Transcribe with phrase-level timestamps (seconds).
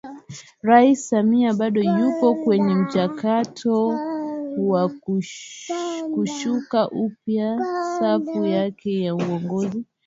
[0.67, 3.87] Rais Samia bado yupo kwenye mchakato
[4.57, 4.89] wa
[6.13, 7.59] kusuka upya
[7.99, 9.85] safu yake ya uongozi